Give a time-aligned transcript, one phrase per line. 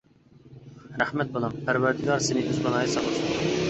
[1.03, 3.59] رەھمەت بالام، پەرۋەردىگار سىنى ئۆز پاناھىدا ساقلىسۇن!